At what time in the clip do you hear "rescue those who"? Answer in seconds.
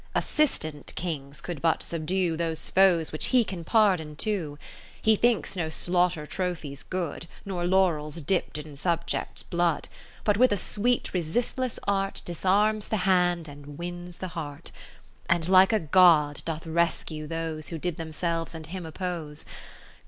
16.65-17.77